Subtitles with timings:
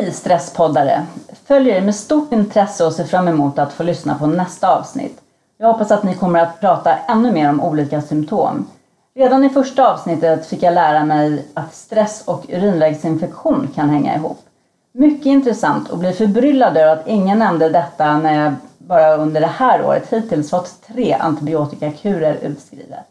[0.00, 1.06] Hej stresspoddare!
[1.44, 5.20] Följer er med stort intresse och ser fram emot att få lyssna på nästa avsnitt.
[5.58, 8.66] Jag hoppas att ni kommer att prata ännu mer om olika symptom.
[9.14, 14.38] Redan i första avsnittet fick jag lära mig att stress och urinvägsinfektion kan hänga ihop.
[14.92, 19.46] Mycket intressant och blir förbryllad över att ingen nämnde detta när jag bara under det
[19.46, 23.06] här året hittills fått tre antibiotikakurer utskrivet.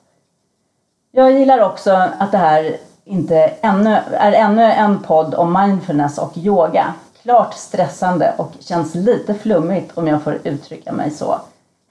[1.12, 2.78] Jag gillar också att det här
[3.10, 6.94] inte ännu, är ännu en podd om mindfulness och yoga.
[7.22, 11.36] Klart stressande och känns lite flummigt om jag får uttrycka mig så.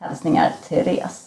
[0.01, 1.25] Hälsningar Therese.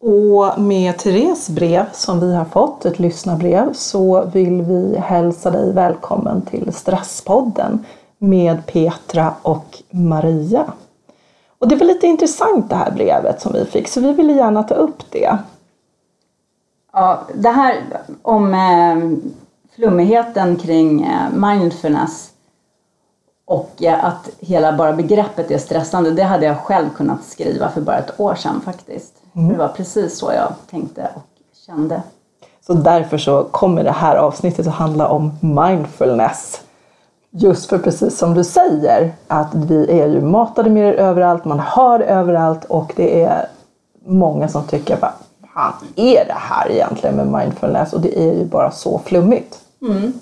[0.00, 5.72] Och med Therese brev som vi har fått, ett lyssnarbrev, så vill vi hälsa dig
[5.72, 7.84] välkommen till Stresspodden
[8.18, 10.72] med Petra och Maria.
[11.58, 14.62] Och det var lite intressant det här brevet som vi fick så vi ville gärna
[14.62, 15.38] ta upp det.
[16.92, 17.76] Ja, det här
[18.22, 19.30] om eh,
[19.74, 22.30] flummigheten kring eh, mindfulness
[23.44, 27.80] och eh, att hela bara begreppet är stressande, det hade jag själv kunnat skriva för
[27.80, 29.14] bara ett år sedan faktiskt.
[29.32, 29.48] Mm.
[29.48, 31.22] Det var precis så jag tänkte och
[31.66, 32.02] kände.
[32.66, 36.60] Så därför så kommer det här avsnittet att handla om mindfulness.
[37.30, 41.60] Just för precis som du säger, att vi är ju matade med det överallt, man
[41.60, 43.46] hör det överallt och det är
[44.04, 45.14] många som tycker bara
[45.54, 47.92] fan är det här egentligen med mindfulness?
[47.92, 49.58] Och det är ju bara så flummigt.
[49.82, 50.12] Mm.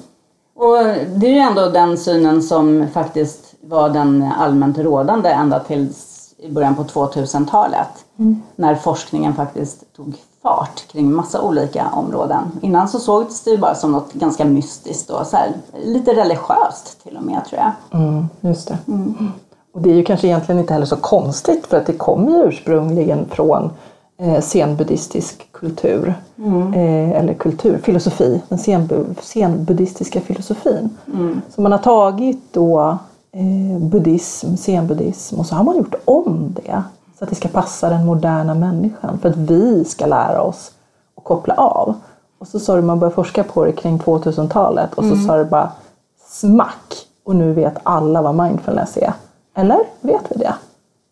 [0.54, 0.76] Och
[1.16, 5.92] det är ju ändå den synen som faktiskt var den allmänt rådande ända till
[6.38, 7.88] i början på 2000-talet.
[8.18, 8.42] Mm.
[8.56, 12.42] När forskningen faktiskt tog fart kring massa olika områden.
[12.62, 15.52] Innan så sågs det ju bara som något ganska mystiskt och så här,
[15.84, 18.00] lite religiöst till och med tror jag.
[18.00, 18.78] Mm, just det.
[18.88, 19.32] Mm.
[19.74, 22.44] Och det är ju kanske egentligen inte heller så konstigt för att det kommer ju
[22.44, 23.70] ursprungligen från
[24.18, 26.14] eh, zenbuddhistisk kultur.
[26.38, 26.74] Mm.
[26.74, 28.58] Eh, eller kultur, filosofi, den
[29.22, 30.90] zenbuddhistiska filosofin.
[31.14, 31.40] Mm.
[31.50, 32.98] Så man har tagit då
[33.32, 36.82] eh, buddhism, zenbuddhism och så har man gjort om det
[37.18, 40.70] så att det ska passa den moderna människan för att vi ska lära oss
[41.16, 41.94] att koppla av.
[42.38, 45.26] Och så sa du man började forska på det kring 2000-talet och så mm.
[45.26, 45.72] sa det bara
[46.30, 49.12] smack och nu vet alla vad mindfulness är.
[49.54, 50.54] Eller vet vi det?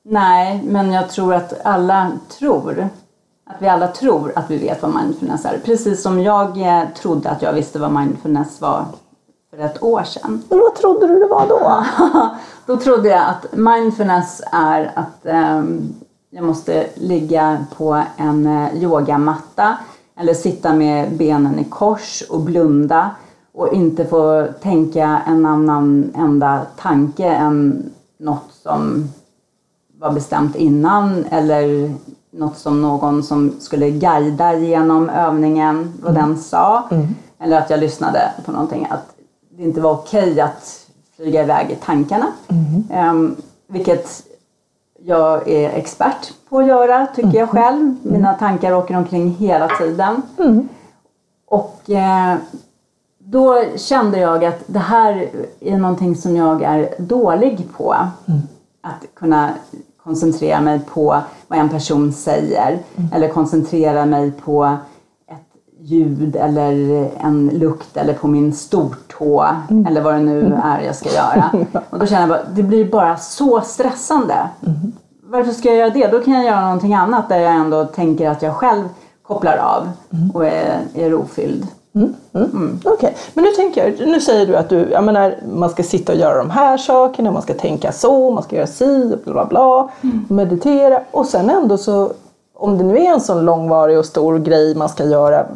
[0.09, 2.89] Nej, men jag tror att alla tror
[3.50, 5.59] att vi alla tror att vi vet vad mindfulness är.
[5.65, 8.84] Precis som jag eh, trodde att jag visste vad mindfulness var
[9.50, 10.43] för ett år sedan.
[10.49, 11.84] Men vad trodde du det var då?
[12.66, 15.27] då trodde jag att mindfulness är att
[15.59, 15.95] um,
[16.31, 19.77] jag måste ligga på en uh, yogamatta
[20.19, 23.11] eller sitta med benen i kors och blunda
[23.55, 29.09] och inte få tänka en annan enda tanke än något som
[29.99, 31.95] var bestämt innan eller
[32.31, 36.29] något som någon som skulle guida genom övningen, vad mm.
[36.29, 36.89] den sa.
[36.91, 37.07] Mm.
[37.39, 39.17] Eller att jag lyssnade på någonting, att
[39.51, 40.87] det inte var okej att
[41.17, 42.27] flyga iväg i tankarna.
[42.49, 43.11] Mm.
[43.11, 43.37] Um,
[43.67, 44.23] vilket
[45.03, 47.49] jag är expert på att göra, tycker jag mm.
[47.49, 47.81] själv.
[47.81, 47.99] Mm.
[48.03, 50.23] Mina tankar åker omkring hela tiden.
[50.39, 50.69] Mm.
[51.47, 52.37] Och eh,
[53.19, 55.28] då kände jag att det här
[55.61, 57.97] är någonting som jag är dålig på.
[58.87, 59.51] Att kunna
[60.05, 63.11] koncentrera mig på vad en person säger mm.
[63.13, 64.77] eller koncentrera mig på
[65.29, 69.87] ett ljud eller en lukt eller på min stortå mm.
[69.87, 70.61] eller vad det nu mm.
[70.61, 71.51] är jag ska göra.
[71.91, 74.49] Och då känner jag bara, det blir bara så stressande.
[74.67, 74.93] Mm.
[75.23, 76.07] Varför ska jag göra det?
[76.07, 78.85] Då kan jag göra någonting annat där jag ändå tänker att jag själv
[79.23, 80.31] kopplar av mm.
[80.31, 81.67] och är, är rofylld.
[81.97, 82.51] Mm, mm.
[82.51, 82.81] Mm.
[82.84, 83.12] Okej, okay.
[83.34, 86.19] men nu tänker jag, nu säger du att du, jag menar, man ska sitta och
[86.19, 89.91] göra de här sakerna, man ska tänka så, man ska göra si bla bla bla,
[90.03, 90.25] mm.
[90.29, 92.12] meditera och sen ändå så,
[92.54, 95.47] om det nu är en sån långvarig och stor grej man ska göra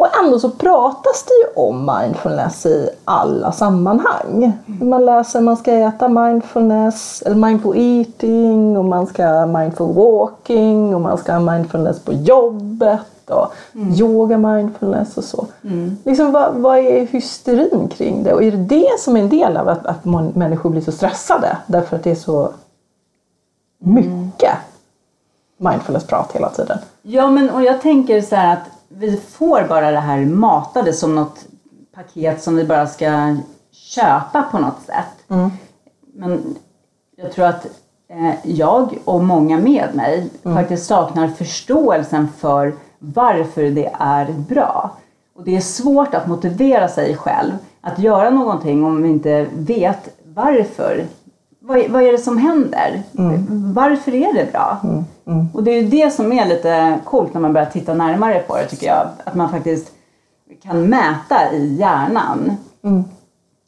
[0.00, 4.52] och ändå så pratas det ju om mindfulness i alla sammanhang.
[4.66, 4.88] Mm.
[4.88, 10.94] Man läser man ska äta mindfulness, eller mindful eating och man ska ha mindful walking
[10.94, 13.94] och man ska ha mindfulness på jobbet och mm.
[13.94, 15.46] yoga mindfulness och så.
[15.64, 15.96] Mm.
[16.04, 18.32] Liksom, vad, vad, är hysterin kring det?
[18.32, 20.92] Och är det det som är en del av att, att man, människor blir så
[20.92, 21.56] stressade?
[21.66, 22.52] Därför att det är så
[23.78, 24.56] mycket
[25.56, 26.78] mindfulness-prat hela tiden.
[27.02, 31.14] Ja, men och jag tänker så här att vi får bara det här matade som
[31.14, 31.46] något
[31.94, 33.36] paket som vi bara ska
[33.72, 35.30] köpa på något sätt.
[35.30, 35.50] Mm.
[36.14, 36.56] Men
[37.16, 37.66] jag tror att
[38.08, 40.56] eh, jag och många med mig mm.
[40.56, 44.96] faktiskt saknar förståelsen för varför det är bra.
[45.34, 50.08] Och det är svårt att motivera sig själv att göra någonting om vi inte vet
[50.24, 51.04] varför.
[51.60, 53.02] Vad, vad är det som händer?
[53.18, 53.72] Mm.
[53.72, 54.78] Varför är det bra?
[54.84, 55.04] Mm.
[55.26, 55.46] Mm.
[55.54, 58.66] Och det är det som är lite coolt när man börjar titta närmare på det
[58.66, 59.08] tycker jag.
[59.24, 59.92] Att man faktiskt
[60.62, 62.56] kan mäta i hjärnan.
[62.84, 63.04] Mm.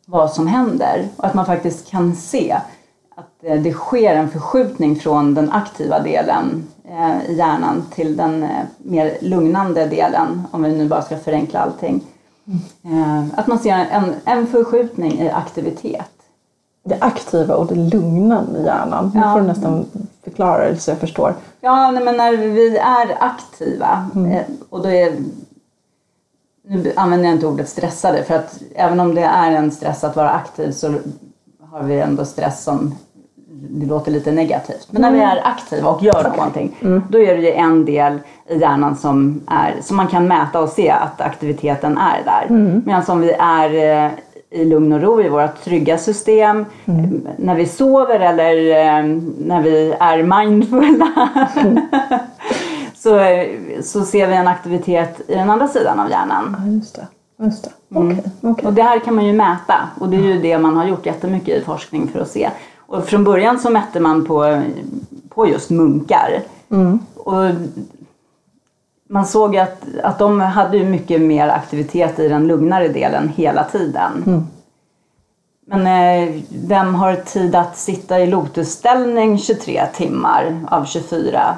[0.06, 2.56] vad som händer och att man faktiskt kan se
[3.16, 8.42] att eh, det sker en förskjutning från den aktiva delen eh, i hjärnan till den
[8.42, 8.48] eh,
[8.78, 12.00] mer lugnande delen, om vi nu bara ska förenkla allting.
[12.84, 13.30] Mm.
[13.36, 16.21] Att man ser en, en förskjutning i aktivitet.
[16.84, 19.12] Det aktiva och det lugnande i hjärnan.
[19.14, 19.86] Nu får du nästan
[20.24, 21.34] förklara det så jag förstår.
[21.60, 24.44] Ja, nej, men när vi är aktiva mm.
[24.70, 25.12] och då är
[26.64, 30.16] nu använder jag inte ordet stressade för att även om det är en stress att
[30.16, 30.94] vara aktiv så
[31.70, 32.94] har vi ändå stress som
[33.70, 34.88] det låter lite negativt.
[34.90, 35.30] Men när vi mm.
[35.30, 36.36] är aktiva och gör okay.
[36.36, 37.02] någonting mm.
[37.08, 40.68] då är det ju en del i hjärnan som, är, som man kan mäta och
[40.68, 42.46] se att aktiviteten är där.
[42.48, 42.82] Mm.
[42.86, 44.10] Medan om vi är eh,
[44.52, 47.26] i lugn och ro i vårt trygga system, mm.
[47.36, 49.04] när vi sover eller eh,
[49.38, 51.80] när vi är mindfulla mm.
[52.94, 53.20] så,
[53.82, 56.56] så ser vi en aktivitet i den andra sidan av hjärnan.
[56.58, 57.06] Ja, just det.
[57.44, 57.98] Just det.
[57.98, 58.52] Okay, mm.
[58.52, 58.66] okay.
[58.66, 61.06] Och det här kan man ju mäta och det är ju det man har gjort
[61.06, 62.50] jättemycket i forskning för att se.
[62.78, 64.62] Och från början så mätte man på,
[65.28, 66.42] på just munkar.
[66.70, 66.98] Mm.
[67.14, 67.44] Och
[69.12, 74.22] man såg att, att de hade mycket mer aktivitet i den lugnare delen hela tiden.
[74.26, 74.46] Mm.
[75.66, 76.34] Men eh,
[76.66, 81.56] vem har tid att sitta i lotusställning 23 timmar av 24?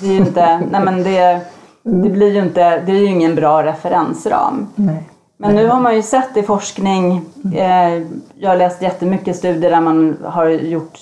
[0.00, 1.40] Det är inte, nej men det,
[1.82, 4.66] det blir ju inte, det är ju ingen bra referensram.
[4.74, 5.08] Nej.
[5.36, 7.22] Men nu har man ju sett i forskning,
[7.54, 8.02] eh,
[8.38, 10.98] jag har läst jättemycket studier där man har gjort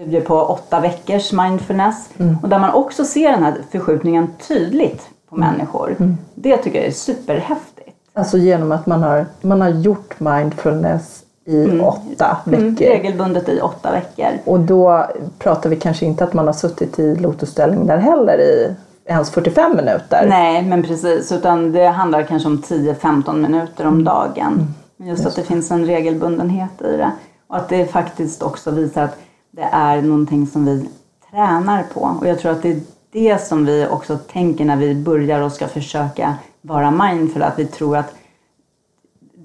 [0.00, 2.36] studier på åtta veckors mindfulness mm.
[2.42, 5.48] och där man också ser den här förskjutningen tydligt på mm.
[5.48, 5.96] människor.
[5.98, 6.18] Mm.
[6.34, 7.96] Det tycker jag är superhäftigt.
[8.12, 11.80] Alltså genom att man har, man har gjort mindfulness i mm.
[11.80, 12.86] åtta mm, veckor.
[12.86, 14.38] regelbundet i åtta veckor.
[14.44, 15.06] Och då
[15.38, 18.74] pratar vi kanske inte att man har suttit i lotusställning där heller i
[19.04, 20.26] ens 45 minuter.
[20.28, 21.32] Nej, men precis.
[21.32, 24.04] Utan det handlar kanske om 10-15 minuter om mm.
[24.04, 24.52] dagen.
[24.98, 25.10] Mm.
[25.10, 27.10] Just, Just att det finns en regelbundenhet i det.
[27.48, 29.18] Och att det faktiskt också visar att
[29.50, 30.88] det är någonting som vi
[31.30, 32.00] tränar på.
[32.00, 32.80] Och jag tror att det är
[33.12, 37.42] det som vi också tänker när vi börjar och ska försöka vara mindful.
[37.42, 38.14] Att vi tror att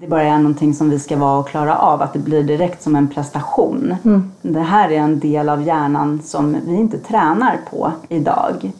[0.00, 2.82] det bara är någonting som vi ska vara och klara av, att det blir direkt
[2.82, 3.96] som en prestation.
[4.04, 4.32] Mm.
[4.42, 8.72] Det här är en del av hjärnan som vi inte tränar på idag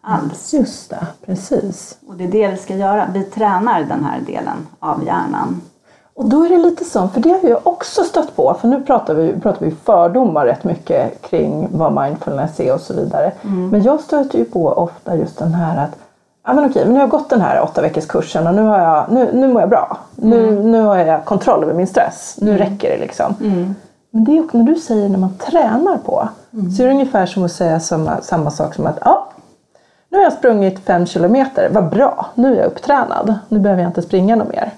[0.00, 0.54] alls.
[0.54, 1.98] Just det, precis.
[2.06, 3.08] Och det är det vi ska göra.
[3.14, 5.60] Vi tränar den här delen av hjärnan.
[6.16, 8.82] Och då är det lite så, för det har jag också stött på, för nu
[8.82, 13.32] pratar vi, pratar vi fördomar rätt mycket kring vad mindfulness är och så vidare.
[13.42, 13.68] Mm.
[13.68, 15.98] Men jag stöter ju på ofta just den här att
[16.46, 18.62] ja men okej, men nu har jag gått den här åtta veckors kursen och nu,
[18.62, 19.98] har jag, nu, nu mår jag bra.
[20.16, 20.72] Nu, mm.
[20.72, 22.36] nu har jag kontroll över min stress.
[22.40, 22.58] Nu mm.
[22.58, 23.34] räcker det liksom.
[23.40, 23.74] Mm.
[24.10, 26.70] Men det är också när du säger när man tränar på mm.
[26.70, 29.28] så är det ungefär som att säga samma, samma sak som att ja,
[30.08, 33.34] nu har jag sprungit fem kilometer, vad bra, nu är jag upptränad.
[33.48, 34.70] Nu behöver jag inte springa något mer.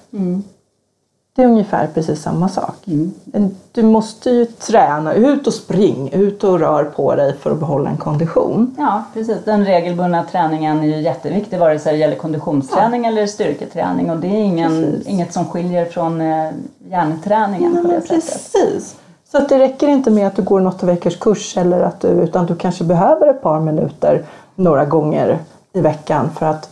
[1.36, 2.74] Det är ungefär precis samma sak.
[2.86, 3.54] Mm.
[3.72, 7.90] Du måste ju träna, ut och spring, ut och rör på dig för att behålla
[7.90, 8.74] en kondition.
[8.78, 9.36] Ja, precis.
[9.44, 13.10] Den regelbundna träningen är ju jätteviktig vare sig det gäller konditionsträning ja.
[13.10, 16.50] eller styrketräning och det är ingen, inget som skiljer från eh,
[16.90, 18.24] hjärnträningen ja, på det precis.
[18.24, 18.52] sättet.
[18.52, 18.96] Precis.
[19.30, 22.00] Så att det räcker inte med att du går en åtta veckors kurs eller att
[22.00, 24.24] du, utan du kanske behöver ett par minuter
[24.54, 25.38] några gånger
[25.72, 26.70] i veckan för att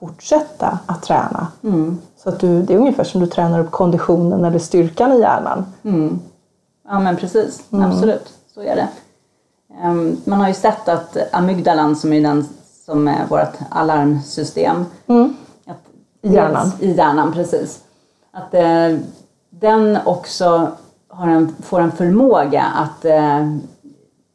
[0.00, 1.46] fortsätta att träna.
[1.64, 1.98] Mm.
[2.26, 5.66] Så att du, det är ungefär som du tränar upp konditionen eller styrkan i hjärnan.
[5.82, 6.20] Mm.
[6.88, 7.90] Ja men precis, mm.
[7.90, 8.32] absolut.
[8.54, 8.88] Så är det.
[9.84, 12.48] Um, man har ju sett att amygdalan som är den
[12.86, 14.86] som är vårt alarmsystem.
[15.06, 15.36] Mm.
[15.66, 15.76] Att,
[16.22, 16.72] I hjärnan.
[16.80, 17.80] I hjärnan, precis.
[18.32, 18.98] Att uh,
[19.50, 20.68] den också
[21.08, 23.56] har en, får en förmåga att uh,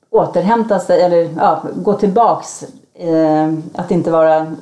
[0.09, 4.55] återhämta sig eller ja, gå tillbaks eh, att inte vara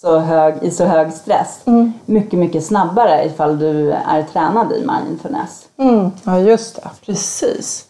[0.00, 1.92] så hög, i så hög stress mm.
[2.06, 5.68] mycket, mycket snabbare ifall du är tränad i mindfulness.
[5.76, 6.10] Mm.
[6.24, 6.90] Ja, just det.
[7.06, 7.86] Precis.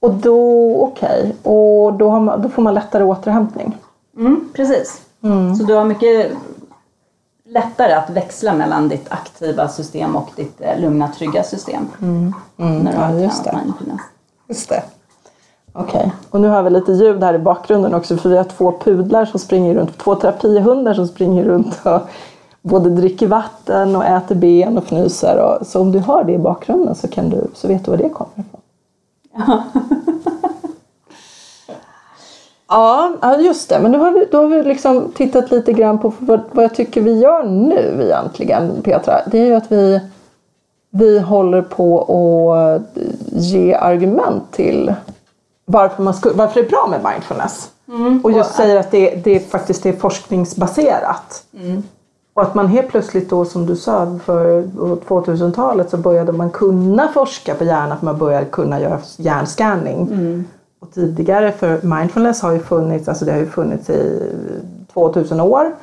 [0.00, 1.52] Och då, okej, okay.
[1.52, 3.76] och då, har man, då får man lättare återhämtning?
[4.16, 5.00] Mm, precis.
[5.22, 5.56] Mm.
[5.56, 6.32] Så du har mycket
[7.44, 11.88] lättare att växla mellan ditt aktiva system och ditt eh, lugna, trygga system.
[12.02, 12.34] Mm.
[12.56, 12.78] Mm.
[12.78, 13.60] När du har ja, just det.
[13.62, 14.00] mindfulness.
[14.48, 14.82] Just det.
[15.78, 16.10] Okej, okay.
[16.30, 19.24] och nu har vi lite ljud här i bakgrunden också för vi har två pudlar
[19.24, 22.00] som springer runt, två terapihundar som springer runt och
[22.62, 25.38] både dricker vatten och äter ben och fnyser.
[25.38, 27.98] Och, så om du hör det i bakgrunden så, kan du, så vet du var
[27.98, 28.60] det kommer ifrån.
[32.68, 33.12] Ja.
[33.20, 33.78] ja, just det.
[33.78, 36.74] Men då har vi, då har vi liksom tittat lite grann på vad, vad jag
[36.74, 39.20] tycker vi gör nu egentligen, Petra.
[39.30, 40.00] Det är ju att vi,
[40.90, 42.04] vi håller på
[42.54, 42.98] att
[43.32, 44.94] ge argument till
[45.66, 47.70] varför, man skulle, varför det är bra med mindfulness.
[47.88, 48.20] Mm.
[48.24, 51.44] Och just säger att det, det faktiskt är forskningsbaserat.
[51.60, 51.82] Mm.
[52.34, 57.08] Och att man helt plötsligt då som du sa för 2000-talet så började man kunna
[57.08, 60.02] forska på hjärnan man började kunna göra hjärnscanning.
[60.02, 60.44] Mm.
[60.80, 64.32] Och tidigare, för mindfulness har ju funnits, alltså det har ju funnits i
[64.92, 65.74] 2000 år.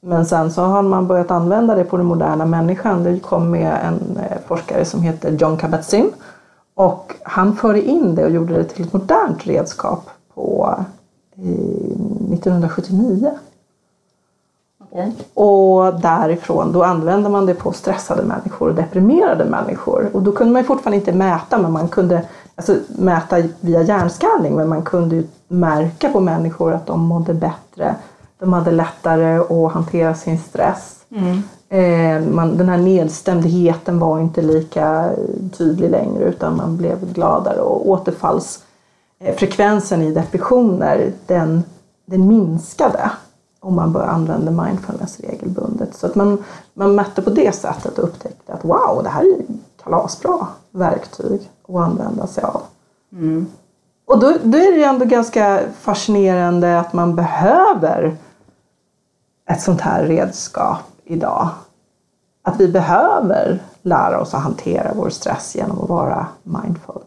[0.00, 3.02] Men sen så har man börjat använda det på den moderna människan.
[3.02, 6.10] Det kom med en eh, forskare som heter John Kabat-Zinn
[6.74, 10.74] och han förde in det och gjorde det till ett modernt redskap på
[11.36, 11.42] eh,
[12.32, 13.30] 1979.
[14.90, 15.10] Okay.
[15.34, 20.10] Och därifrån då använde man det på stressade människor och deprimerade människor.
[20.12, 22.22] Och då kunde man fortfarande inte mäta, men man kunde
[22.54, 27.94] alltså, mäta via hjärnskanning, men man kunde märka på människor att de mådde bättre.
[28.38, 31.04] De hade lättare att hantera sin stress.
[31.10, 31.42] Mm.
[31.74, 35.10] Eh, man, den här nedstämdheten var inte lika
[35.52, 41.64] tydlig längre utan man blev gladare och återfallsfrekvensen i depressioner den,
[42.06, 43.10] den minskade
[43.60, 45.96] om man började använda mindfulness regelbundet.
[45.96, 49.36] Så att man, man mätte på det sättet och upptäckte att wow, det här är
[49.84, 52.62] kalasbra verktyg att använda sig av.
[53.12, 53.46] Mm.
[54.04, 58.16] Och då, då är det ju ändå ganska fascinerande att man behöver
[59.50, 61.48] ett sånt här redskap idag.
[62.46, 67.02] Att vi behöver lära oss att hantera vår stress genom att vara mindful.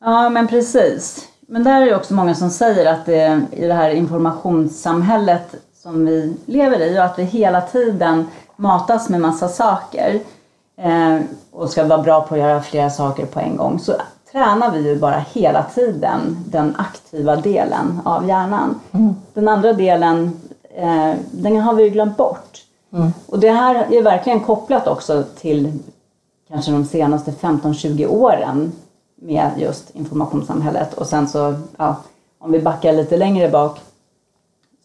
[0.00, 1.28] Ja, men precis.
[1.40, 6.06] Men där är det också många som säger att det, i det här informationssamhället som
[6.06, 10.20] vi lever i och att vi hela tiden matas med massa saker
[10.76, 11.20] eh,
[11.50, 13.92] och ska vara bra på att göra flera saker på en gång så
[14.32, 18.80] tränar vi ju bara hela tiden den aktiva delen av hjärnan.
[18.92, 19.14] Mm.
[19.34, 20.40] Den andra delen,
[20.76, 22.65] eh, den har vi ju glömt bort.
[22.92, 23.12] Mm.
[23.26, 25.72] Och det här är verkligen kopplat också till
[26.48, 28.72] kanske de senaste 15-20 åren
[29.16, 30.94] med just informationssamhället.
[30.94, 31.96] Och sen så, ja,
[32.38, 33.80] om vi backar lite längre bak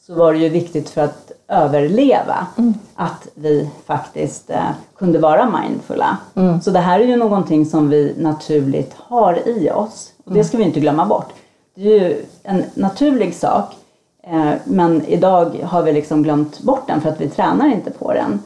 [0.08, 2.74] så var det ju viktigt för att överleva Mm.
[2.96, 6.18] att vi faktiskt eh, kunde vara mindfulla.
[6.36, 6.62] Mm.
[6.62, 10.12] Så det här är ju någonting som vi naturligt har i oss.
[10.18, 10.38] Och Mm.
[10.38, 11.30] det ska vi inte glömma bort.
[11.76, 13.76] Det är ju en naturlig sak.
[14.24, 18.14] Eh, men idag har vi liksom glömt bort den för att vi tränar inte på
[18.14, 18.40] den.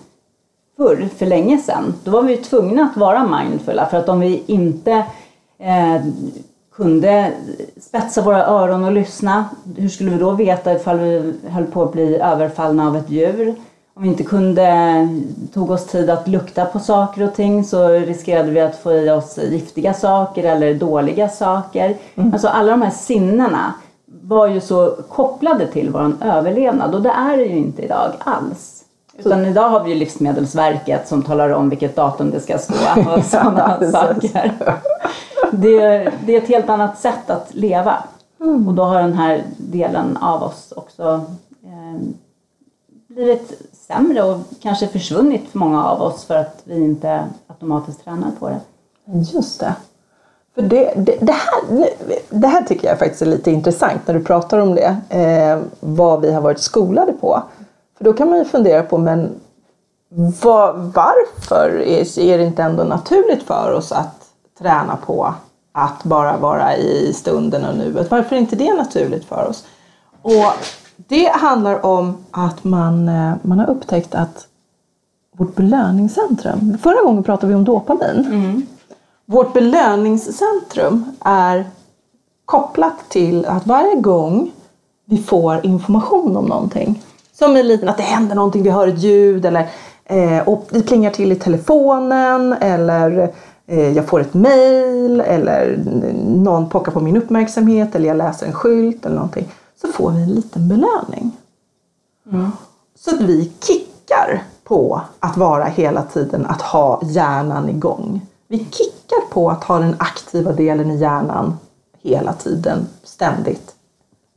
[0.77, 4.43] Förr, för länge sedan, då var vi tvungna att vara mindfulla för att om vi
[4.45, 4.91] inte
[5.59, 6.01] eh,
[6.75, 7.31] kunde
[7.81, 9.45] spetsa våra öron och lyssna,
[9.77, 13.55] hur skulle vi då veta ifall vi höll på att bli överfallna av ett djur?
[13.93, 15.07] Om vi inte kunde,
[15.53, 19.09] tog oss tid att lukta på saker och ting så riskerade vi att få i
[19.09, 21.95] oss giftiga saker eller dåliga saker.
[22.33, 23.73] Alltså alla de här sinnena
[24.27, 28.85] var ju så kopplade till vår överlevnad och det är det ju inte idag alls.
[29.17, 32.73] Utan idag har vi ju Livsmedelsverket som talar om vilket datum det ska stå
[33.15, 33.91] och sådana precis.
[33.95, 34.53] saker.
[35.51, 38.03] Det, det är ett helt annat sätt att leva.
[38.37, 41.21] Och då har den här delen av oss också
[41.63, 42.01] eh,
[43.07, 48.31] blivit sämre och kanske försvunnit för många av oss för att vi inte automatiskt tränar
[48.39, 48.59] på det.
[49.33, 49.75] Just det.
[50.55, 51.89] För det, det, det, här,
[52.29, 54.97] det här tycker jag faktiskt är lite intressant när du pratar om det.
[55.09, 57.43] Eh, vad vi har varit skolade på.
[57.97, 59.29] För då kan man ju fundera på, men
[60.41, 64.25] var, varför är, är det inte ändå naturligt för oss att
[64.59, 65.33] träna på
[65.71, 68.11] att bara vara i stunden och nuet?
[68.11, 69.65] Varför är inte det naturligt för oss?
[70.21, 70.53] Och
[70.97, 74.47] det handlar om att man, eh, man har upptäckt att
[75.37, 78.25] vårt belöningscentrum, förra gången pratade vi om dopamin.
[78.25, 78.65] Mm.
[79.25, 81.69] Vårt belöningscentrum är
[82.45, 84.51] kopplat till att varje gång
[85.05, 87.03] vi får information om någonting,
[87.33, 89.69] som en liten att det händer någonting, vi hör ett ljud eller
[90.05, 93.33] eh, och det plingar till i telefonen eller
[93.67, 95.79] eh, jag får ett mail eller
[96.25, 99.47] någon pockar på min uppmärksamhet eller jag läser en skylt eller någonting,
[99.81, 101.31] så får vi en liten belöning.
[102.99, 108.21] Så att vi kickar på att vara hela tiden, att ha hjärnan igång.
[108.47, 111.57] Vi kickar på att ha den aktiva delen i hjärnan
[112.01, 113.75] hela tiden, ständigt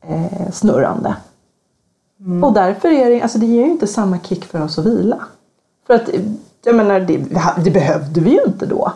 [0.07, 1.17] eh, snurrande.
[2.43, 5.19] Och därför är det, alltså det ger ju inte samma kick för oss att vila.
[5.87, 6.11] För att,
[6.65, 7.17] jag menar, det,
[7.65, 8.93] det behövde vi ju inte då.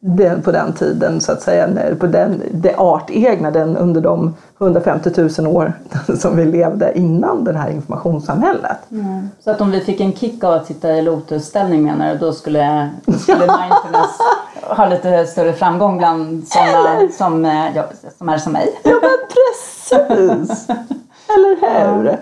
[0.00, 4.34] Den, på den tiden så att säga, när, på den, det artegna, den under de
[4.60, 5.72] 150 000 år
[6.18, 8.78] som vi levde innan det här informationssamhället.
[9.40, 12.32] Så att om vi fick en kick av att sitta i lotusställning menar du, då
[12.32, 14.18] skulle, då skulle mindfulness
[14.62, 17.84] ha lite större framgång bland sådana som, eh, ja,
[18.18, 18.80] som är som mig.
[18.82, 20.68] Ja men precis!
[21.28, 22.18] Eller hur?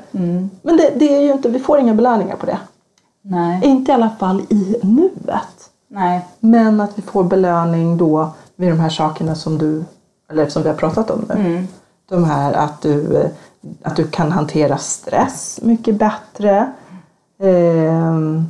[0.62, 2.59] Men det, det är ju inte, vi får inga belöningar på det.
[3.23, 5.53] Nej, Inte i alla fall i nuet.
[5.94, 9.84] Nej, Men att vi får belöning då vid de här sakerna som du,
[10.30, 11.66] eller som vi har pratat om nu.
[12.08, 13.30] De här att du, eh,
[13.82, 16.72] att du kan hantera stress mycket bättre.
[17.38, 18.46] Ehm,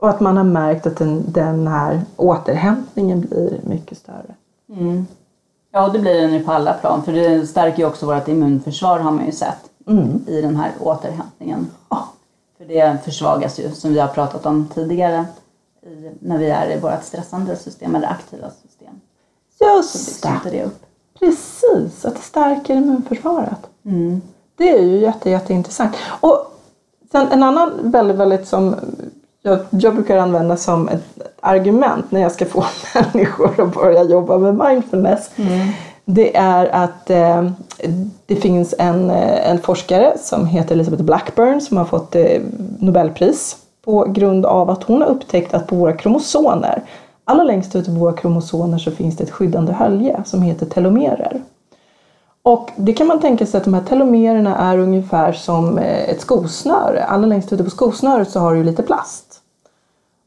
[0.00, 4.34] och att man har märkt att den, den här återhämtningen blir mycket större.
[4.72, 5.06] Mm.
[5.72, 7.02] Ja, det blir den ju på alla plan.
[7.02, 10.24] För det stärker ju också vårt immunförsvar har man ju sett Mm.
[10.26, 11.66] i den här återhämtningen.
[12.58, 15.24] För det försvagas ju, som vi har pratat om tidigare,
[15.86, 19.00] i, när vi är i vårt stressande system eller aktiva system.
[19.60, 20.50] Just det!
[20.50, 20.82] det upp.
[21.18, 23.66] Precis, att det stärker immunförsvaret.
[23.84, 24.22] Mm.
[24.56, 25.96] Det är ju jätte, jätteintressant.
[26.20, 26.52] Och
[27.12, 28.76] sen en annan väldigt, väldigt som
[29.42, 34.38] jag, jag brukar använda som ett argument när jag ska få människor att börja jobba
[34.38, 35.30] med mindfulness.
[36.04, 37.50] Det är att eh,
[38.26, 42.40] det finns en, eh, en forskare som heter Elizabeth Blackburn som har fått eh,
[42.78, 46.82] Nobelpris på grund av att hon har upptäckt att på våra kromosomer,
[47.24, 51.42] allra längst ut på våra kromosomer så finns det ett skyddande hölje som heter telomerer.
[52.42, 56.20] Och det kan man tänka sig att de här telomererna är ungefär som eh, ett
[56.20, 57.04] skosnöre.
[57.04, 59.40] Allra längst ute på skosnöret så har du ju lite plast.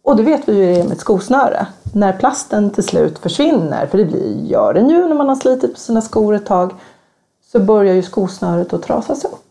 [0.03, 1.67] Och det vet vi ju hur det är med ett skosnöre.
[1.93, 5.73] När plasten till slut försvinner, för det blir, gör den ju när man har slitit
[5.73, 6.73] på sina skor ett tag,
[7.51, 9.44] så börjar ju skosnöret att trasas upp.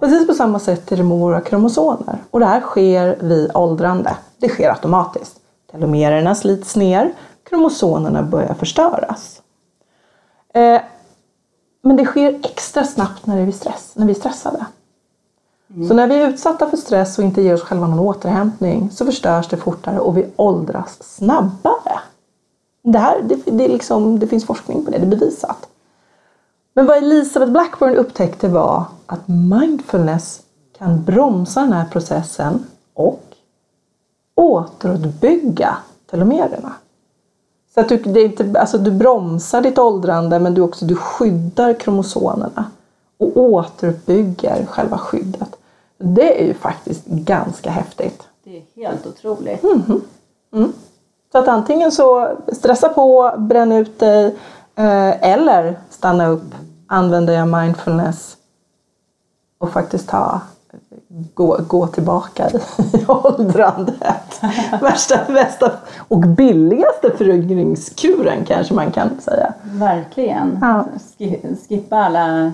[0.00, 2.18] Precis på samma sätt är det med våra kromosomer.
[2.30, 4.16] Och det här sker vid åldrande.
[4.38, 5.40] Det sker automatiskt.
[5.70, 7.12] Telomererna slits ner,
[7.44, 9.42] kromosomerna börjar förstöras.
[10.54, 10.80] Eh,
[11.82, 14.66] men det sker extra snabbt när, det är stress, när vi är stressade.
[15.88, 19.04] Så när vi är utsatta för stress och inte ger oss själva någon återhämtning så
[19.04, 22.00] förstörs det fortare och vi åldras snabbare.
[22.82, 25.68] Det, här, det, det, liksom, det finns forskning på det, det är bevisat.
[26.74, 30.40] Men vad Elisabeth Blackburn upptäckte var att mindfulness
[30.78, 33.22] kan bromsa den här processen och
[34.34, 35.76] återuppbygga
[36.10, 36.72] telomererna.
[37.74, 40.96] Så att du, det är inte, alltså du bromsar ditt åldrande men du också du
[40.96, 42.64] skyddar kromosomerna
[43.18, 45.56] och återuppbygger själva skyddet.
[45.98, 48.22] Det är ju faktiskt ganska häftigt.
[48.44, 49.64] Det är helt otroligt.
[51.32, 54.36] Så att antingen så stressa på, bränn ut dig
[54.76, 56.54] eller stanna upp,
[56.86, 58.36] använder jag mindfulness
[59.58, 60.40] och faktiskt ta,
[61.34, 62.50] gå, gå tillbaka
[62.92, 64.40] i åldrandet.
[64.80, 65.70] Värsta, bästa
[66.08, 69.52] och billigaste föryngringskuren kanske man kan säga.
[69.62, 70.58] Verkligen.
[70.60, 70.84] Ja.
[71.18, 72.52] Ski- Skippa alla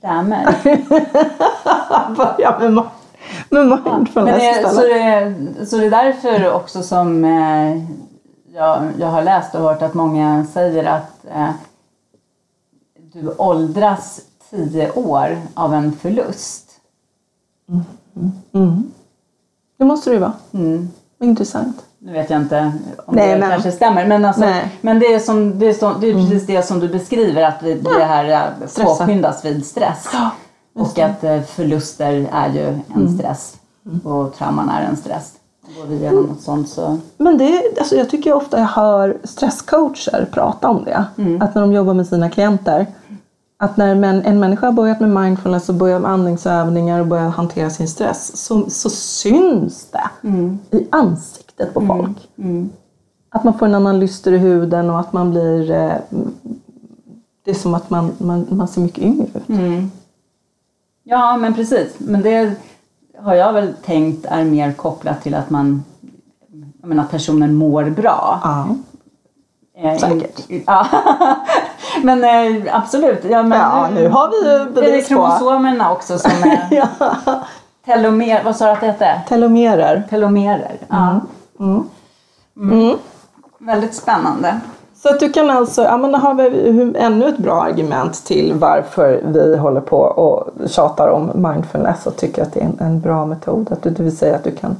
[0.00, 0.46] krämer.
[2.16, 5.34] Börja med, med Men mindfulness det, så, det,
[5.66, 7.82] så det är därför också som eh,
[8.56, 11.50] jag, jag har läst och hört att många säger att eh,
[13.12, 16.70] du åldras tio år av en förlust.
[19.78, 20.32] Det måste det ju vara.
[20.52, 20.88] Mm.
[21.20, 21.76] Intressant.
[21.98, 22.72] Nu vet jag inte
[23.06, 24.42] om Nej, det men- kanske stämmer men, alltså.
[24.44, 24.68] Mm.
[24.80, 27.62] men det är, som, det, är som, det är precis det som du beskriver att
[27.62, 28.24] vi, det här
[28.60, 28.84] eh, Stressa.
[28.84, 30.08] påskyndas vid stress.
[30.74, 33.18] och att eh, förluster är ju en Mm.
[33.18, 33.56] stress
[34.04, 35.32] och trauman är en stress.
[35.76, 36.98] Går igenom något sånt så...
[37.16, 41.04] Men det, alltså jag tycker ofta jag hör stresscoacher prata om det.
[41.40, 42.86] Att när de jobbar med sina klienter.
[43.58, 47.70] Att när en, människa har börjat med mindfulness och börjat med andningsövningar och börjat hantera
[47.70, 50.28] sin stress så, så syns det
[50.76, 52.28] i ansiktet på folk.
[53.30, 55.70] Att man får en annan lyster i huden och att man blir...
[55.70, 55.92] Eh,
[57.44, 59.42] det är som att man, man, man ser mycket yngre ut.
[61.04, 61.94] Ja men precis.
[61.98, 62.52] Men det
[63.22, 65.84] har jag väl tänkt är mer kopplat till att man
[66.82, 68.40] menar, att personen mår bra.
[68.42, 68.66] Ja.
[69.78, 70.40] Eh, Säkert.
[70.66, 70.86] Ja.
[72.02, 73.24] men eh, absolut.
[73.24, 75.14] Ja, men, Ja, nu har vi ju Är det bevis på.
[75.14, 76.88] kromosomerna också som är Ja.
[77.86, 78.44] telomer...
[78.44, 79.20] Vad sa du att det hette?
[79.28, 80.02] Telomerer.
[80.10, 80.76] Telomerer.
[80.88, 81.20] Ja.
[82.56, 82.96] Mm.
[83.58, 84.60] Väldigt spännande.
[85.06, 88.54] Så att du kan alltså, ja men då har vi ännu ett bra argument till
[88.54, 93.00] varför vi håller på och tjatar om mindfulness och tycker att det är en, en
[93.00, 93.72] bra metod.
[93.72, 94.76] Att du, det vill säga att du kan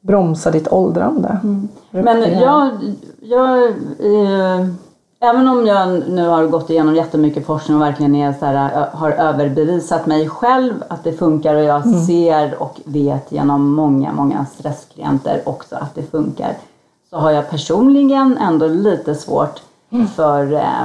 [0.00, 1.38] bromsa ditt åldrande.
[1.90, 2.70] Men jag,
[3.20, 4.66] jag eh,
[5.20, 9.10] även om jag nu har gått igenom jättemycket forskning och verkligen är så här, har
[9.10, 15.42] överbevisat mig själv att det funkar och jag ser och vet genom många, många stressklienter
[15.44, 16.52] också att det funkar.
[17.10, 19.62] Så har jag personligen ändå lite svårt
[20.16, 20.82] för eh,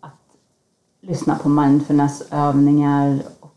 [0.00, 0.10] att
[1.00, 3.54] lyssna på mindfulnessövningar och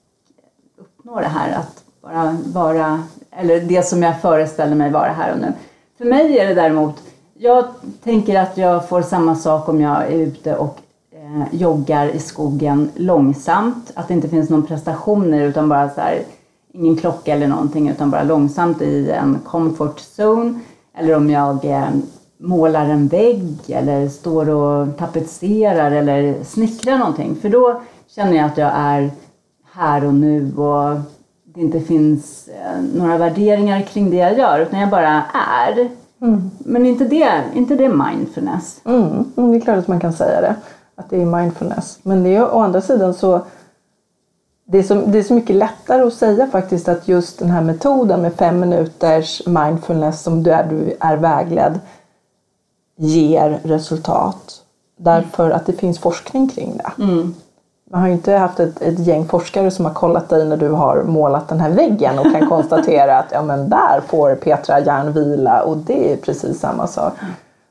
[0.78, 5.40] uppnå det här att bara vara, eller det som jag föreställer mig vara här och
[5.40, 5.54] nu.
[5.98, 7.02] För mig är det däremot,
[7.34, 7.66] jag
[8.04, 10.78] tänker att jag får samma sak om jag är ute och
[11.12, 13.92] eh, joggar i skogen långsamt.
[13.96, 16.24] Att det inte finns någon prestationer utan bara så här,
[16.72, 20.60] ingen klocka eller någonting utan bara långsamt i en comfort zone.
[20.98, 21.90] Eller om jag eh,
[22.38, 27.36] målar en vägg eller står och tapetserar eller snickrar någonting.
[27.42, 29.12] För då känner jag att jag är
[29.74, 31.00] här och nu och
[31.44, 35.24] det inte finns eh, några värderingar kring det jag gör utan jag bara
[35.68, 35.90] är.
[36.22, 36.52] Mm.
[36.60, 38.82] Men inte det, inte det mindfulness?
[38.86, 40.56] Mm, mm, det är klart att man kan säga det.
[40.96, 42.00] Att det är mindfulness.
[42.04, 43.42] Men det är å andra sidan så
[44.66, 47.62] det är, så, det är så mycket lättare att säga faktiskt att just den här
[47.62, 51.80] metoden med fem minuters mindfulness som du är, du är vägledd
[52.98, 54.62] ger resultat.
[54.98, 57.04] Därför att det finns forskning kring det.
[57.04, 57.36] Mm.
[57.90, 60.70] Man har ju inte haft ett, ett gäng forskare som har kollat dig när du
[60.70, 65.62] har målat den här väggen och kan konstatera att ja, men där får Petra järnvila
[65.62, 67.14] och det är precis samma sak.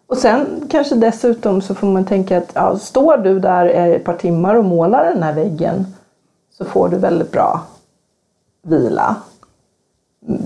[0.07, 4.15] Och sen kanske dessutom så får man tänka att ja, står du där ett par
[4.15, 5.87] timmar och målar den här väggen
[6.65, 7.61] så får du väldigt bra
[8.63, 9.17] vila,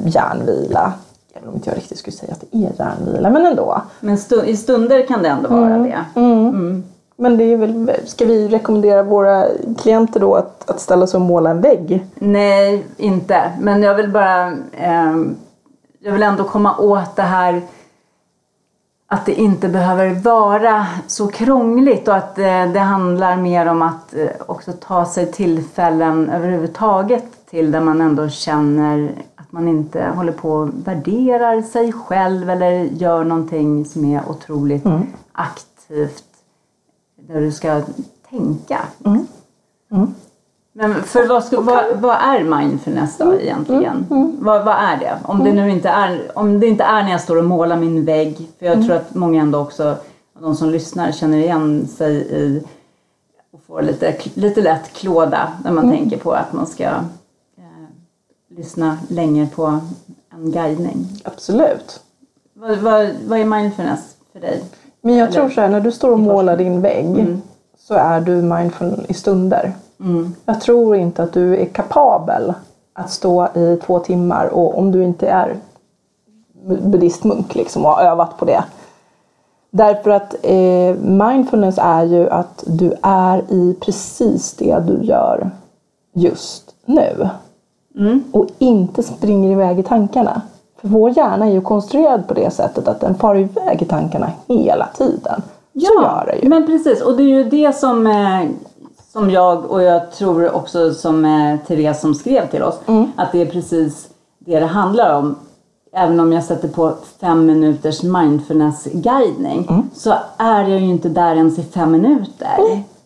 [0.04, 0.92] järnvila.
[1.34, 3.82] Även om inte jag riktigt skulle säga att det är järnvila, men ändå.
[4.00, 5.82] Men stu i stunder kan det ändå vara Mm.
[5.82, 6.20] det.
[6.20, 6.84] Mm.
[7.16, 9.46] Men det är väl, ska vi rekommendera våra
[9.78, 12.06] klienter då att, att ställa sig och måla en vägg?
[12.14, 13.52] Nej, inte.
[13.60, 14.56] Men jag vill bara...
[14.72, 15.36] ehm,
[15.98, 17.62] jag vill ändå komma åt det här
[19.08, 24.14] att det inte behöver vara så krångligt och att eh, det handlar mer om att
[24.14, 30.32] eh, också ta sig tillfällen överhuvudtaget till där man ändå känner att man inte håller
[30.32, 34.86] på och värderar sig själv eller gör någonting som är otroligt
[35.32, 36.24] aktivt
[37.28, 37.82] där du ska
[38.30, 38.80] tänka.
[40.78, 44.06] Men för vad, ska, vad, vad är mindfulness då egentligen?
[44.40, 45.18] Vad, vad är det?
[45.24, 48.04] Om det nu inte är, om det inte är när jag står och målar min
[48.04, 48.48] vägg.
[48.58, 49.96] För jag tror att många ändå också,
[50.40, 52.62] de som lyssnar känner igen sig i
[53.52, 57.86] och får lite, lite lätt klåda när man tänker på att man ska eh,
[58.48, 59.80] lyssna länge på
[60.32, 61.06] en guidning.
[61.24, 62.00] Absolut.
[62.54, 64.62] Vad, vad, vad är mindfulness för dig?
[65.00, 67.36] Men jag Eller- tror så här, när du står och målar din vägg
[67.88, 69.72] så är du mindful i stunder.
[70.00, 70.34] Mm.
[70.44, 72.54] Jag tror inte att du är kapabel
[72.92, 75.56] att stå i två timmar och om du inte är
[76.64, 78.64] buddhistmunk liksom och har övat på det.
[79.70, 85.50] Därför att eh, mindfulness är ju att du är i precis det du gör
[86.12, 87.28] just nu.
[88.32, 90.42] Och inte springer iväg i tankarna.
[90.80, 94.30] För vår hjärna är ju konstruerad på det sättet att den far iväg i tankarna
[94.48, 95.42] hela tiden.
[96.42, 96.48] Ju.
[96.48, 97.02] men precis.
[97.02, 98.42] Och det är ju det som, eh,
[99.12, 102.78] som jag och jag tror också som eh, Therese som skrev till oss.
[102.86, 103.12] Mm.
[103.16, 104.08] Att det är precis
[104.38, 105.36] det det handlar om.
[105.92, 109.90] Även om jag sätter på fem minuters mindfulness-guidning Mm.
[109.94, 112.56] så är jag ju inte där ens i fem minuter.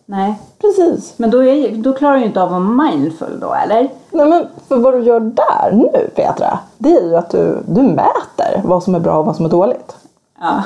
[0.05, 0.35] Nej.
[0.61, 1.13] Precis.
[1.17, 3.89] Men då, är, då klarar jag ju inte av att vara mindful då, eller?
[4.11, 7.81] Nej, men för vad du gör där nu Petra, det är ju att du, du
[7.81, 9.95] mäter vad som är bra och vad som är dåligt.
[10.41, 10.63] Ja.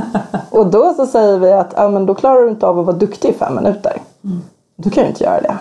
[0.50, 2.96] Och då så säger vi att ja, men då klarar du inte av att vara
[2.96, 4.02] duktig i fem minuter.
[4.76, 5.58] Du kan ju inte göra det.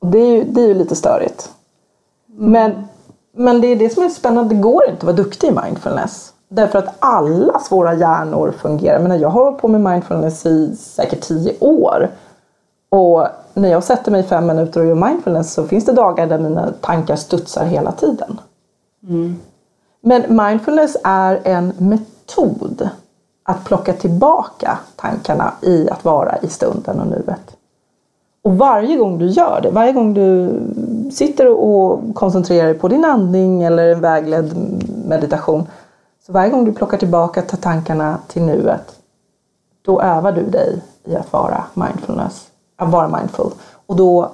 [0.00, 1.50] Det är ju, det är ju lite störigt.
[2.26, 2.84] Men,
[3.32, 6.32] men det är det som är spännande, det går inte att vara duktig i mindfulness.
[6.48, 8.94] Därför att allas våra hjärnor fungerar.
[8.94, 12.10] Jag, menar, jag har hållit på med mindfulness i säkert tio år.
[12.88, 16.26] Och när jag sätter mig i fem minuter och gör mindfulness så finns det dagar
[16.26, 18.40] där mina tankar studsar hela tiden.
[20.00, 22.19] Men mindfulness är en metod
[23.42, 27.56] att plocka tillbaka tankarna i att vara i stunden och nuet.
[28.42, 30.60] Och varje gång du gör det, varje gång du
[31.12, 34.56] sitter och koncentrerar dig på din andning eller en vägledd
[35.06, 35.66] meditation,
[36.26, 38.98] så varje gång du plockar tillbaka ta tankarna till nuet,
[39.82, 43.50] då övar du dig i att vara mindfulness, att vara mindful.
[43.86, 44.30] Och då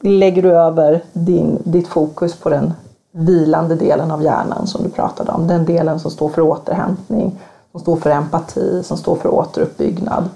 [0.00, 2.72] lägger du över din, ditt fokus på den
[3.12, 5.46] vilande delen av hjärnan som du pratade om.
[5.46, 10.28] Den delen som står för återhämtning, som står för empati, som står för återuppbyggnad.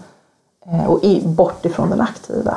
[0.67, 2.57] Eh, och bort ifrån den aktiva.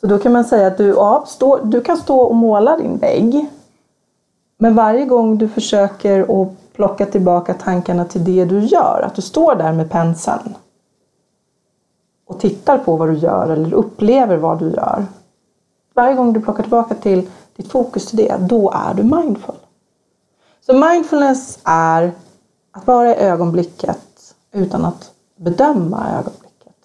[0.00, 2.98] Så då kan man säga att du, ja, stå, du kan stå och måla din
[2.98, 3.46] vägg.
[4.58, 9.22] Men varje gång du försöker att plocka tillbaka tankarna till det du gör, att du
[9.22, 10.54] står där med penseln
[12.26, 15.06] och tittar på vad du gör eller upplever vad du gör.
[15.94, 19.54] Varje gång du plockar tillbaka till ditt fokus till det, då är du mindful.
[20.66, 22.12] Så mindfulness är
[22.70, 26.76] att vara i ögonblicket utan att bedöma ögonblicket.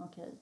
[0.00, 0.34] Okej.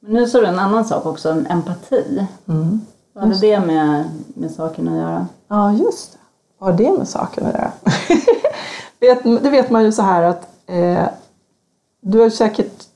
[0.00, 2.26] Men nu sa du en annan sak också, en empati.
[2.46, 2.80] Mm.
[3.12, 5.26] Vad hade det med, med saken att göra?
[5.48, 6.18] Ja, just det.
[6.58, 7.72] Vad har det med saken att göra?
[9.40, 11.08] det vet man ju så här att eh,
[12.00, 12.88] du har säkert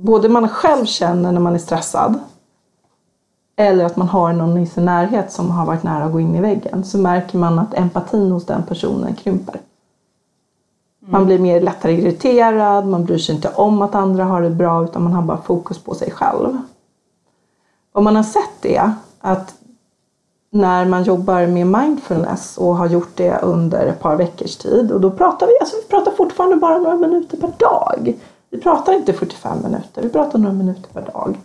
[0.00, 2.18] både man själv känner när man är stressad
[3.56, 6.36] eller att man har någon i sin närhet som har varit nära att gå in
[6.36, 9.60] i väggen så märker man att empatin hos den personen krymper.
[11.00, 14.84] Man blir mer lättare irriterad, man bryr sig inte om att andra har det bra
[14.84, 16.58] utan man har bara fokus på sig själv.
[17.92, 19.54] vad man har sett är att
[20.50, 25.00] när man jobbar med mindfulness och har gjort det under ett par veckors tid och
[25.00, 28.14] då pratar vi, alltså vi pratar fortfarande bara några minuter per dag.
[28.50, 31.38] Vi pratar inte 45 minuter, vi pratar några minuter per dag.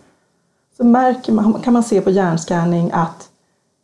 [0.76, 3.30] Så märker man, kan man se på hjärnscanning att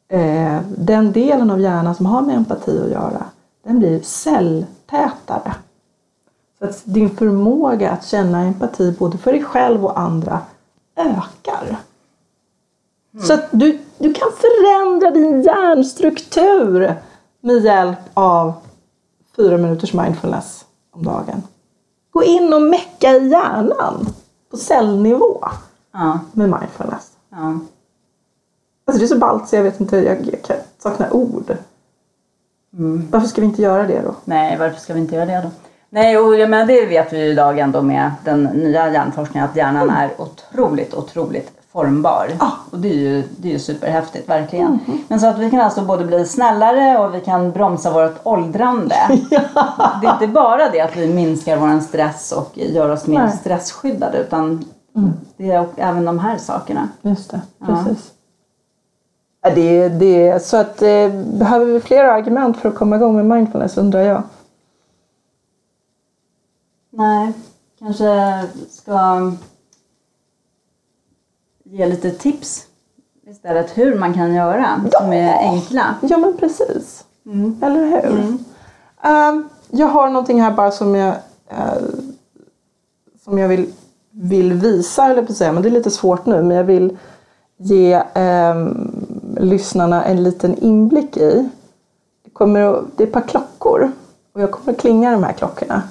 [0.09, 3.25] eh, den delen av hjärnan som har med empati att göra,
[3.65, 5.55] den blir celltätare.
[6.59, 10.41] Så att din förmåga att känna empati både för dig själv och andra
[10.97, 11.77] ökar.
[13.15, 13.27] Mm.
[13.27, 16.95] Så att du, du kan förändra din hjärnstruktur
[17.41, 18.53] med hjälp av
[19.37, 21.43] fyra minuters mindfulness om dagen.
[22.13, 24.07] Gå in och mecka i hjärnan
[24.51, 25.45] på cellnivå
[25.93, 26.21] ja.
[26.33, 27.13] med mindfulness.
[27.31, 27.59] Ja.
[28.85, 31.57] Alltså det är så ballt så jag vet inte, jag, jag saknar ord.
[32.79, 33.09] Mm.
[33.11, 34.15] Varför ska vi inte göra det då?
[34.25, 35.51] Nej, varför ska vi inte göra det då?
[35.91, 39.83] Nej, och jag menar, det vet vi idag ändå med den nya hjärnforskningen att hjärnan
[39.83, 39.97] mm.
[39.97, 42.29] är otroligt, otroligt formbar.
[42.39, 42.51] Ah.
[42.71, 44.79] Och det är ju, det är ju superhäftigt, verkligen.
[44.87, 44.99] Mm.
[45.09, 48.97] Men så att vi kan alltså både bli snällare och vi kan bromsa vårt åldrande.
[49.31, 49.43] ja.
[50.01, 53.33] Det är inte bara det att vi minskar vår stress och gör oss mer Nej.
[53.33, 54.65] stressskyddade utan
[54.97, 55.13] mm.
[55.37, 56.89] det är även de här sakerna.
[57.03, 58.13] Just det, precis.
[59.43, 59.51] Ja.
[59.55, 61.09] Det, det, så att, eh,
[61.39, 64.23] behöver vi fler argument för att komma igång med mindfulness undrar jag?
[66.91, 67.33] Nej,
[67.79, 69.33] kanske ska
[71.73, 72.67] ge lite tips
[73.27, 75.01] istället hur man kan göra ja.
[75.01, 75.95] som är enkla.
[76.01, 77.05] Ja men precis.
[77.27, 77.61] Mm.
[77.63, 78.11] Eller hur?
[78.11, 78.39] Mm.
[79.37, 81.15] Um, jag har någonting här bara som jag,
[81.53, 81.89] uh,
[83.25, 83.73] som jag vill,
[84.11, 86.99] vill visa, eller på säga, men det är lite svårt nu, men jag vill
[87.57, 88.91] ge um,
[89.41, 91.49] lyssnarna en liten inblick i.
[92.25, 93.93] Det, kommer att, det är ett par klockor
[94.33, 95.83] och jag kommer att klinga de här klockorna.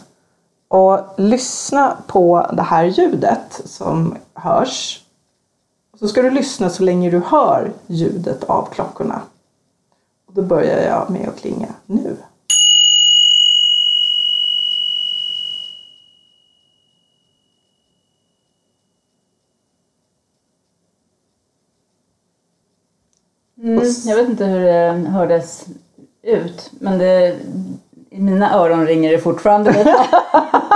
[0.68, 5.01] Och lyssna på det här ljudet som hörs
[6.02, 9.22] så ska du lyssna så länge du hör ljudet av klockorna.
[10.28, 12.16] Och då börjar jag med att klinga nu.
[23.58, 25.66] Mm, jag vet inte hur det hördes
[26.22, 27.40] ut, men det,
[28.10, 30.06] i mina öron ringer det fortfarande lite.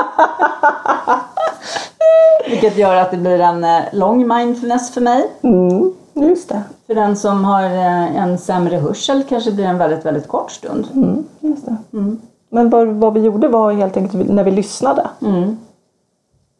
[2.65, 5.31] Vilket gör att det blir en eh, lång mindfulness för mig.
[5.41, 6.63] Mm, just det.
[6.87, 10.87] För den som har eh, en sämre hörsel kanske blir en väldigt, väldigt kort stund.
[10.93, 11.77] Mm, just det.
[11.93, 12.21] Mm.
[12.49, 15.57] Men vad, vad, vi gjorde var helt enkelt när vi lyssnade mm.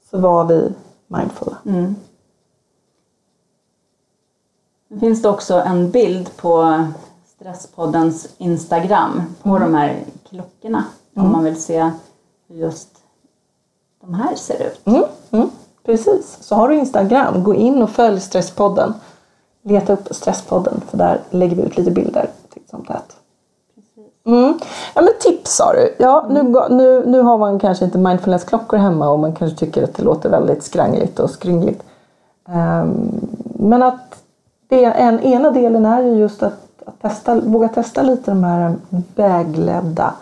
[0.10, 0.74] så var vi
[1.08, 1.58] mindfulla.
[1.66, 1.96] Mm.
[4.88, 6.86] Det finns det också en bild på
[7.36, 9.62] Stresspoddens Instagram på mm.
[9.62, 10.84] de här klockorna.
[11.16, 11.32] Om mm.
[11.32, 11.92] man vill se
[12.48, 12.90] hur just
[14.02, 14.82] de här ser ut.
[15.96, 18.94] Precis, så har du Instagram, gå in och följ Stresspodden.
[19.64, 23.16] Leta upp Stresspodden för där lägger vi ut lite bilder titt som tätt.
[24.26, 24.60] Mm.
[24.96, 25.96] Ja, men tips sa du.
[26.00, 29.96] Ja, nu, nu, nu har man kanske inte mindfulness-klockor hemma och man kanske tycker att
[29.96, 31.84] det låter väldigt skrangligt och skryngligt.
[32.46, 34.24] Um, men att
[34.68, 38.76] det, en, ena delen är ju just att, att testa, våga testa lite de här
[39.16, 40.14] vägledda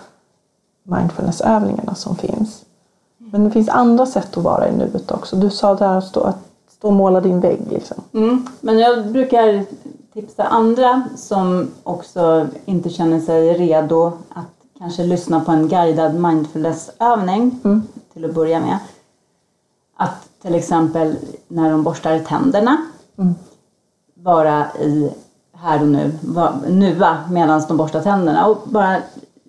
[0.83, 2.62] mindfulnessövningarna som finns.
[3.33, 5.35] Men det finns andra sätt att vara i nuet också.
[5.35, 6.37] Du sa där att stå, att
[6.69, 7.61] stå och måla din vägg.
[7.69, 8.03] Liksom.
[8.13, 8.47] Mm.
[8.61, 9.65] Men jag brukar
[10.13, 14.45] tipsa andra som också inte känner sig redo att
[14.77, 17.83] kanske lyssna på en guidad mindfulness-övning mm.
[18.13, 18.77] till att börja med.
[19.97, 21.15] Att till exempel
[21.47, 22.77] när de borstar tänderna
[23.17, 23.35] mm.
[24.13, 25.11] vara i
[25.53, 26.11] här och nu,
[26.67, 28.97] nua medan de borstar tänderna och bara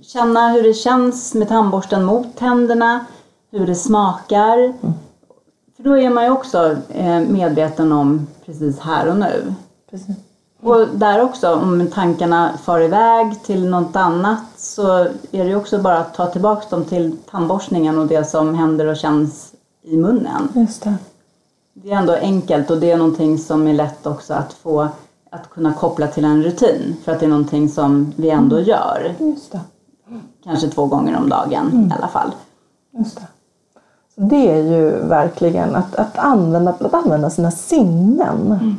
[0.02, 3.06] känna hur det känns med tandborsten mot tänderna
[3.58, 4.58] hur det smakar.
[4.58, 4.94] Mm.
[5.76, 9.54] För då är man ju också eh, medveten om precis här och nu.
[9.90, 10.16] Precis.
[10.60, 15.78] Och där också, om tankarna far iväg till något annat så är det ju också
[15.78, 20.48] bara att ta tillbaka dem till tandborstningen och det som händer och känns i munnen.
[20.54, 20.94] Just det.
[21.72, 24.88] det är ändå enkelt och det är någonting som är lätt också att få
[25.30, 28.68] att kunna koppla till en rutin för att det är någonting som vi ändå mm.
[28.68, 29.14] gör.
[29.18, 29.60] Just det.
[30.44, 31.90] Kanske två gånger om dagen mm.
[31.90, 32.32] i alla fall.
[32.98, 33.26] Just det.
[34.16, 38.46] Det är ju verkligen att, att, använda, att använda sina sinnen.
[38.46, 38.76] Mm.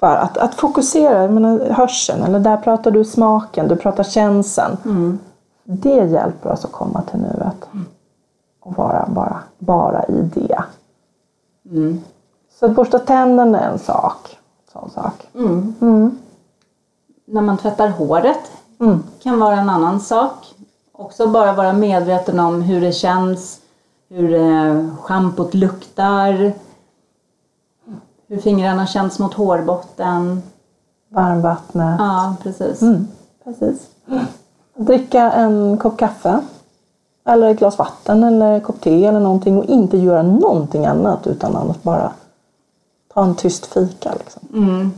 [0.00, 4.76] För att, att fokusera, jag menar, hörseln, eller där pratar du smaken, du pratar känslan.
[4.84, 5.18] Mm.
[5.64, 7.68] Det hjälper oss att komma till nuet.
[7.72, 7.86] Mm.
[8.60, 10.62] Och vara bara, bara i det.
[11.70, 12.00] Mm.
[12.60, 14.38] Så att borsta tänderna är en sak.
[14.72, 15.28] Sån sak.
[15.34, 15.74] Mm.
[15.80, 16.18] Mm.
[17.26, 18.50] När man tvättar håret
[19.22, 20.54] kan vara en annan sak.
[20.92, 23.60] Också bara vara medveten om hur det känns
[24.08, 26.52] hur eh, schampot luktar,
[28.28, 30.42] hur fingrarna känns mot hårbotten.
[31.08, 31.96] Varmvattnet.
[31.98, 32.82] Ja, precis.
[32.82, 33.06] Mm,
[33.44, 33.88] precis.
[34.76, 36.40] Dricka en kopp kaffe.
[37.24, 41.26] Eller ett glas vatten eller en kopp te eller någonting och inte göra någonting annat
[41.26, 42.12] utan annat bara
[43.14, 44.14] ta en tyst fika.
[44.18, 44.42] Liksom.
[44.54, 44.90] Mm.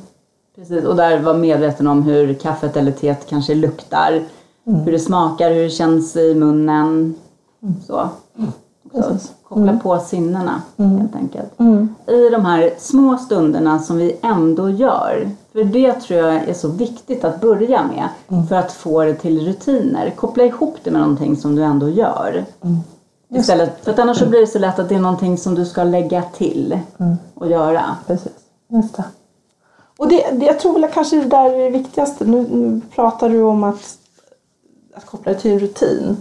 [0.56, 4.22] Precis, och där vara medveten om hur kaffet eller teet kanske luktar.
[4.64, 7.14] Hur det smakar, hur det känns i munnen.
[7.86, 8.08] Så.
[8.92, 9.32] Precis.
[9.48, 11.60] koppla på sinnena helt enkelt.
[11.60, 11.94] Mm.
[12.06, 15.30] I de här små stunderna som vi ändå gör.
[15.52, 18.08] För det tror jag är så viktigt att börja med.
[18.48, 20.10] För att få det till rutiner.
[20.10, 22.44] Koppla ihop det med någonting som du ändå gör.
[23.28, 25.64] Istället, för att annars så blir det så lätt att det är någonting som du
[25.66, 26.78] ska lägga till
[27.34, 27.96] och göra.
[28.06, 28.32] Precis,
[28.68, 29.04] just det.
[29.98, 32.24] Och det, det, jag tror väl kanske det där är det viktigaste.
[32.24, 33.98] Nu, nu pratar du om att,
[34.94, 36.16] att koppla det till en rutin.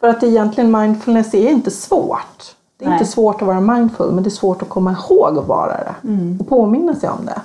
[0.00, 2.56] För att egentligen mindfulness är inte svårt.
[2.76, 2.98] Det är Nej.
[2.98, 5.94] inte svårt att vara mindful men det är svårt att komma ihåg att vara det.
[6.40, 7.40] Och påminna sig om det.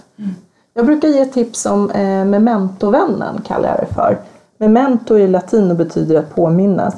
[0.74, 4.22] Jag brukar ge tips om eh, memento-vännen kallar jag det för.
[4.58, 6.96] Memento i latin och betyder att påminnas.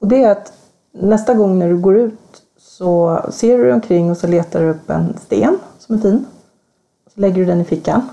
[0.00, 0.52] Och det är att
[0.92, 4.90] nästa gång när du går ut så ser du omkring och så letar du upp
[4.90, 6.26] en sten som är fin.
[7.14, 8.08] Så lägger du den i fickan.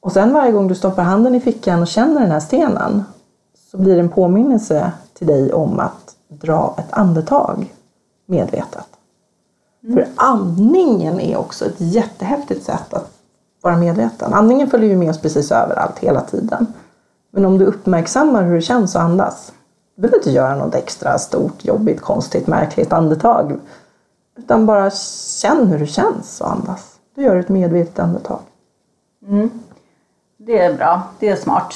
[0.00, 3.04] Och sen varje gång du stoppar handen i fickan och känner den här stenen
[3.70, 7.74] så blir det en påminnelse till dig om att dra ett andetag
[8.26, 8.86] medvetet.
[9.92, 13.10] För andningen är också ett jättehäftigt sätt att
[13.60, 14.34] vara medveten.
[14.34, 16.66] Andningen följer ju med oss precis överallt hela tiden.
[17.30, 19.52] Men om du uppmärksammar hur det känns att andas.
[19.94, 23.58] Du behöver inte göra något extra stort, jobbigt, konstigt, märkligt andetag.
[24.38, 24.90] Utan bara
[25.40, 26.98] känn hur det känns att andas.
[27.14, 28.40] Du gör ett medvetet andetag.
[30.36, 31.74] Det är bra, det är smart.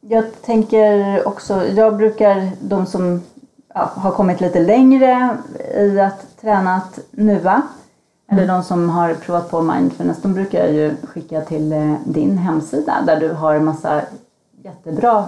[0.00, 3.22] Jag tänker också, jag brukar, de som
[3.74, 5.36] ja, har kommit lite längre
[5.76, 7.62] i att träna att nuva,
[8.30, 12.38] eller de som har provat på mindfulness, de brukar jag ju skicka till eh, din
[12.38, 14.02] hemsida där du har en massa
[14.62, 15.24] jättebra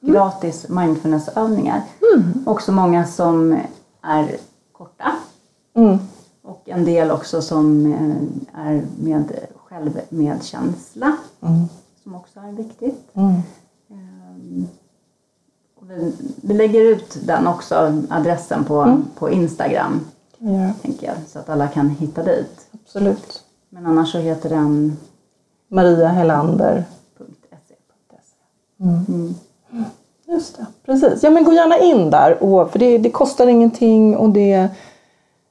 [0.00, 1.82] gratis mindfulnessövningar.
[2.46, 3.58] Också många som
[4.02, 4.36] är
[4.72, 5.12] korta
[5.74, 5.98] Mm.
[6.42, 9.32] och en del också som eh, är med
[9.68, 11.16] självmedkänsla.
[12.02, 13.10] Som också är viktigt.
[15.90, 16.12] Mm.
[16.18, 20.00] Vi, vi lägger ut den också, adressen på, på Instagram.
[20.38, 20.72] göra.
[20.82, 22.68] Tänker jag, så att alla kan hitta dit.
[22.72, 23.42] Absolut.
[23.68, 24.96] Men annars så heter den
[25.68, 26.84] Maria Helander.
[27.18, 27.74] .se.
[30.32, 31.22] Just det, precis.
[31.22, 34.68] Ja men gå gärna in där, och, för det, det kostar ingenting och det,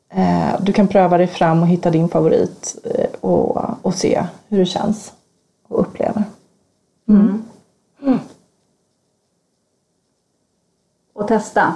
[0.10, 4.60] eh, du kan pröva dig fram och hitta din favorit eh, och, och se hur
[4.60, 5.14] det känns
[5.68, 6.24] och upplever.
[11.19, 11.74] Och testa.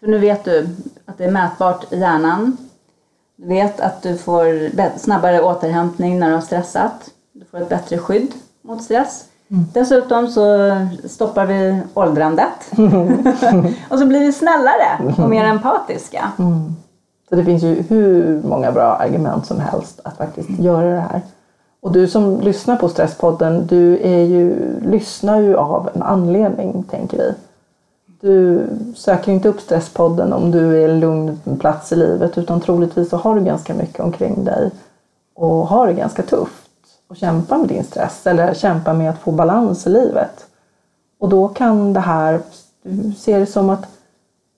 [0.00, 0.68] För nu vet du
[1.04, 2.56] att det är mätbart i hjärnan.
[3.36, 7.10] Du vet att du får snabbare återhämtning när du har stressat.
[7.32, 9.24] Du får ett bättre skydd mot stress.
[9.48, 10.70] Dessutom så
[11.04, 12.70] stoppar vi åldrandet.
[13.88, 16.32] och så blir vi snällare och mer empatiska.
[17.28, 21.20] Så det finns ju hur många bra argument som helst att faktiskt göra det här.
[21.80, 27.16] Och du som lyssnar på Stresspodden, du är ju, lyssnar ju av en anledning, tänker
[27.18, 27.34] vi.
[28.24, 33.10] Du söker inte upp Stresspodden om du är en lugn plats i livet utan troligtvis
[33.10, 34.70] så har du ganska mycket omkring dig
[35.34, 36.70] och har det ganska tufft
[37.08, 40.46] och kämpar med din stress eller kämpar med att få balans i livet.
[41.18, 42.40] Och då kan det här,
[42.82, 43.86] du ser det som att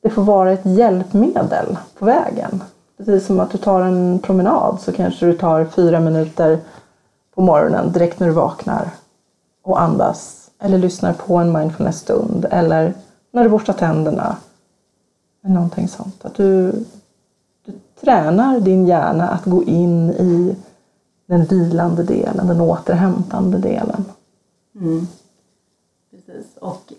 [0.02, 2.62] det får vara ett hjälpmedel på vägen.
[2.96, 6.58] Precis som att du tar en promenad så kanske du tar fyra minuter
[7.34, 8.90] på morgonen direkt när du vaknar
[9.62, 10.50] och andas.
[10.58, 12.94] Eller lyssnar på en mindfulness-stund eller
[13.36, 14.36] när du borstar tänderna.
[15.44, 16.24] Eller någonting sånt.
[16.24, 16.72] Att du,
[17.64, 20.56] du tränar din hjärna att gå in i
[21.26, 24.04] den vilande delen, den återhämtande delen.
[24.74, 25.06] Mm.
[26.10, 26.56] Precis.
[26.60, 26.92] Och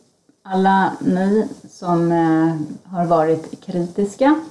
[0.44, 2.56] alla ni som eh,
[2.92, 4.42] har varit kritiska